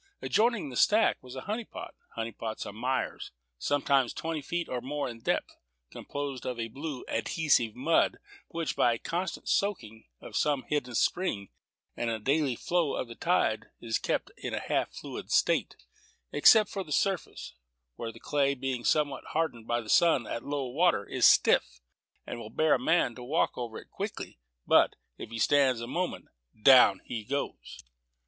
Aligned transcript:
Adjoining 0.19 0.69
the 0.69 0.75
stack 0.75 1.21
was 1.21 1.35
a 1.35 1.41
honey 1.41 1.63
pot. 1.63 1.93
Honey 2.15 2.31
pots 2.31 2.65
are 2.65 2.73
mires, 2.73 3.29
sometimes 3.59 4.13
twenty 4.15 4.41
feet 4.41 4.67
or 4.67 4.81
more 4.81 5.07
in 5.07 5.19
depth, 5.19 5.55
composed 5.91 6.43
of 6.43 6.59
a 6.59 6.69
blue, 6.69 7.05
adhesive 7.07 7.75
mud, 7.75 8.17
which, 8.47 8.75
by 8.75 8.93
the 8.93 8.97
constant 8.97 9.47
soaking 9.47 10.05
of 10.19 10.35
some 10.35 10.63
hidden 10.63 10.95
spring, 10.95 11.49
and 11.95 12.09
the 12.09 12.17
daily 12.17 12.55
flow 12.55 12.95
of 12.95 13.07
the 13.07 13.13
tide, 13.13 13.65
is 13.79 13.99
kept 13.99 14.31
in 14.37 14.55
a 14.55 14.59
half 14.59 14.91
fluid 14.91 15.29
state, 15.29 15.75
except 16.31 16.71
upon 16.71 16.87
the 16.87 16.91
surface, 16.91 17.53
where 17.95 18.11
the 18.11 18.19
clay, 18.19 18.55
being 18.55 18.83
somewhat 18.83 19.23
hardened 19.35 19.67
by 19.67 19.81
the 19.81 19.87
sun 19.87 20.25
at 20.25 20.43
low 20.43 20.65
water, 20.65 21.05
is 21.05 21.27
stiff, 21.27 21.79
and 22.25 22.39
will 22.39 22.49
bear 22.49 22.73
a 22.73 22.79
man 22.79 23.13
to 23.13 23.23
walk 23.23 23.55
over 23.55 23.77
it 23.77 23.91
quickly; 23.91 24.39
but, 24.65 24.95
if 25.19 25.29
he 25.29 25.37
stands 25.37 25.79
a 25.79 25.85
moment, 25.85 26.25
down 26.59 27.01
he 27.05 27.23
goes. 27.23 27.83